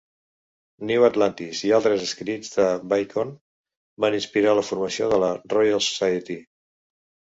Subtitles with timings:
[0.91, 3.35] "New Atlantis" i altres escrits de Bacon
[4.07, 6.41] van inspirar la formació de la Royal Society.